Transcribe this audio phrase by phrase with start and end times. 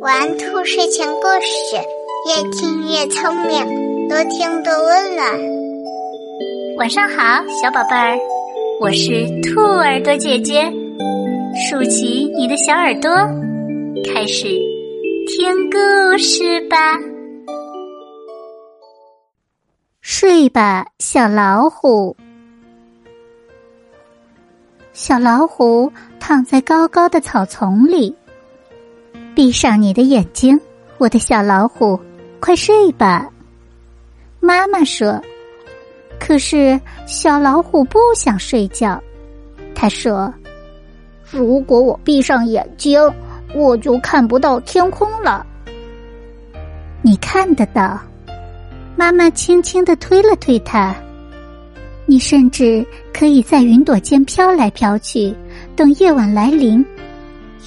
[0.00, 1.76] 玩兔睡前故事，
[2.28, 5.26] 越听越聪明，多听多温暖。
[6.76, 8.18] 晚上好，小宝贝儿，
[8.82, 10.70] 我是兔耳朵姐姐，
[11.56, 13.10] 竖起你的小耳朵，
[14.12, 14.48] 开始
[15.28, 16.76] 听故事吧。
[20.02, 22.14] 睡吧，小老虎。
[24.92, 25.90] 小老虎
[26.20, 28.14] 躺在高高的草丛里。
[29.34, 30.58] 闭上你的眼睛，
[30.98, 31.98] 我的小老虎，
[32.40, 33.28] 快睡吧。
[34.40, 35.20] 妈妈说。
[36.20, 39.02] 可是小老虎不想睡觉，
[39.74, 40.32] 他说
[41.30, 42.98] ：“如果我闭上眼睛，
[43.54, 45.44] 我就看不到天空了。”
[47.02, 48.00] 你看得到。
[48.96, 50.94] 妈妈轻轻的推了推他。
[52.06, 55.34] 你甚至可以在云朵间飘来飘去，
[55.74, 56.82] 等夜晚来临。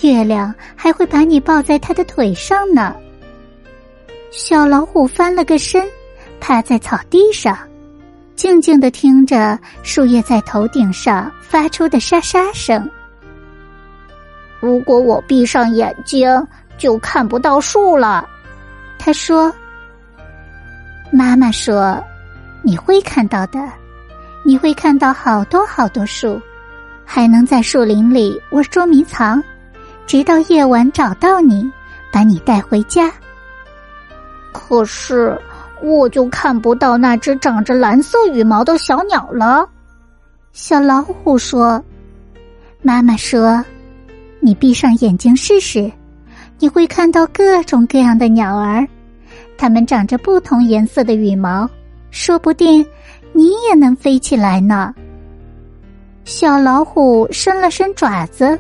[0.02, 2.96] 月亮还会把你抱在他的腿上呢。
[4.32, 5.88] 小老虎翻了个身，
[6.40, 7.58] 趴在草地上，
[8.36, 12.90] 静静的听着树叶在头顶上发出的沙沙声。
[14.60, 16.30] 如果我闭上眼睛，
[16.78, 18.28] 就看不到树了。
[19.00, 19.52] 他说
[21.12, 22.04] ：“妈妈说，
[22.62, 23.60] 你会看到的，
[24.44, 26.40] 你会看到好多好多树，
[27.06, 29.42] 还能在树林里玩捉迷藏。”
[30.08, 31.70] 直到夜晚找到你，
[32.14, 33.12] 把你带回家。
[34.54, 35.38] 可是
[35.84, 39.68] 我就看不到那只长着蓝色羽毛的小鸟了。
[40.54, 41.84] 小老虎说
[42.82, 43.64] ：“妈妈说，
[44.40, 45.92] 你闭上眼睛试试，
[46.58, 48.88] 你会看到各种各样的鸟儿，
[49.58, 51.70] 它们长着不同颜色的羽毛，
[52.12, 52.84] 说不定
[53.34, 54.96] 你也能飞起来呢。”
[56.24, 58.58] 小老虎伸了伸爪子。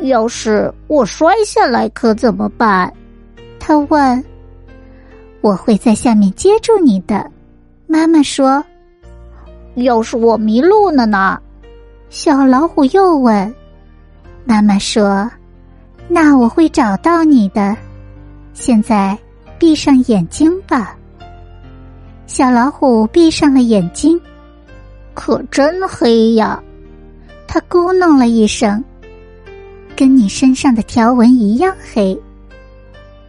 [0.00, 2.92] 要是我摔下来可怎么办？
[3.58, 4.24] 他问。
[5.40, 7.28] 我会在下面接住你的，
[7.86, 8.64] 妈妈说。
[9.74, 11.40] 要是我迷路了呢？
[12.10, 13.54] 小老虎又问。
[14.44, 15.30] 妈妈说
[16.08, 17.76] ：“那我会找到你的。
[18.52, 19.16] 现在
[19.58, 20.96] 闭上眼睛吧。”
[22.26, 24.20] 小老虎闭上了眼睛，
[25.14, 26.62] 可真黑呀！
[27.46, 28.82] 他咕哝了一声。
[30.02, 32.20] 跟你身上的条纹一样黑，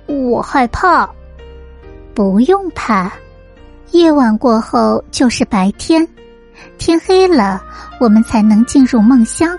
[0.07, 1.07] 我害怕。
[2.15, 3.13] 不用怕，
[3.91, 6.07] 夜晚过后就是白天，
[6.79, 7.61] 天黑了，
[7.99, 9.55] 我们才能进入梦乡。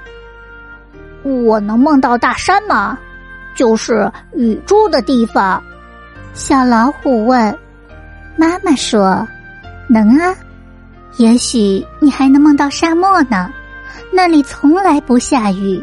[1.23, 2.99] 我能梦到大山吗？
[3.55, 5.63] 就是雨住的地方。
[6.33, 7.57] 小老虎问。
[8.37, 9.25] 妈妈说
[9.87, 10.35] ：“能啊。
[11.19, 13.53] 也许你还能梦到沙漠呢，
[14.13, 15.81] 那里从来不下雨。”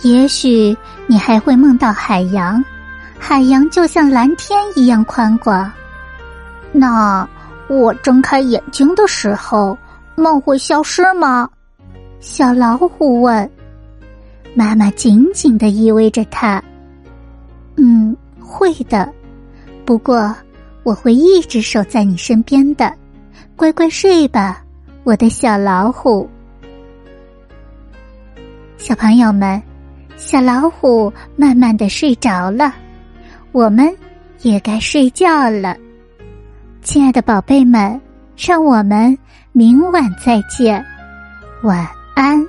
[0.00, 0.76] 也许
[1.06, 2.64] 你还会梦到海洋，
[3.18, 5.70] 海洋就像蓝天一样宽广。
[6.72, 7.28] 那
[7.68, 9.78] 我睁开眼睛的时候，
[10.16, 11.48] 梦会消失吗？
[12.18, 13.48] 小老虎问。
[14.54, 16.62] 妈妈紧紧的依偎着它。
[17.76, 19.10] 嗯，会的。
[19.84, 20.34] 不过
[20.82, 22.92] 我会一直守在你身边的。
[23.54, 24.64] 乖乖睡吧，
[25.04, 26.28] 我的小老虎。
[28.78, 29.62] 小朋友们。
[30.24, 32.72] 小老虎慢慢的睡着了，
[33.50, 33.92] 我们
[34.42, 35.76] 也该睡觉了。
[36.80, 38.00] 亲爱的宝贝们，
[38.36, 39.18] 让我们
[39.50, 40.82] 明晚再见，
[41.64, 42.40] 晚安。